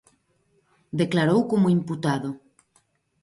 Declarou 0.99 1.39
como 1.51 1.73
imputado. 1.77 2.29